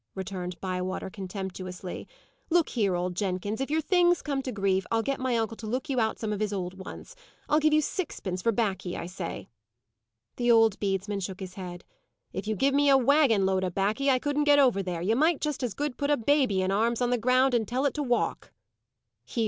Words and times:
returned 0.15 0.59
Bywater, 0.59 1.11
contemptuously. 1.11 2.07
"Look 2.49 2.69
here, 2.69 2.95
old 2.95 3.15
Jenkins! 3.15 3.61
if 3.61 3.69
your 3.69 3.81
things 3.81 4.23
come 4.23 4.41
to 4.41 4.51
grief, 4.51 4.83
I'll 4.89 5.03
get 5.03 5.19
my 5.19 5.37
uncle 5.37 5.55
to 5.57 5.67
look 5.67 5.89
you 5.89 5.99
out 5.99 6.17
some 6.17 6.33
of 6.33 6.39
his 6.39 6.51
old 6.51 6.73
ones. 6.73 7.15
I'll 7.47 7.59
give 7.59 7.71
you 7.71 7.81
sixpence 7.81 8.41
for 8.41 8.51
baccy, 8.51 8.97
I 8.97 9.05
say!" 9.05 9.47
The 10.37 10.49
old 10.49 10.79
bedesman 10.79 11.19
shook 11.21 11.39
his 11.39 11.53
head. 11.53 11.83
"If 12.33 12.47
you 12.47 12.55
give 12.55 12.73
me 12.73 12.89
a 12.89 12.97
waggin 12.97 13.45
load 13.45 13.63
of 13.63 13.75
baccy, 13.75 14.09
I 14.09 14.17
couldn't 14.17 14.45
get 14.45 14.57
over 14.57 14.81
there. 14.81 15.03
You 15.03 15.15
might 15.15 15.39
just 15.39 15.61
as 15.61 15.75
good 15.75 15.99
put 15.99 16.09
a 16.09 16.17
babby 16.17 16.63
in 16.63 16.71
arms 16.71 16.99
on 16.99 17.11
the 17.11 17.17
ground, 17.19 17.53
and 17.53 17.67
tell 17.67 17.85
it 17.85 17.93
to 17.93 18.01
walk!" 18.01 18.51
"Here! 19.23 19.39